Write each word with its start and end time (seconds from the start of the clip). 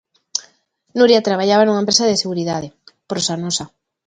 Nuria 0.97 1.21
traballaba 1.27 1.63
nunha 1.65 1.83
empresa 1.83 2.05
de 2.09 2.19
seguridade, 2.23 2.67
Prosanosa. 3.09 3.65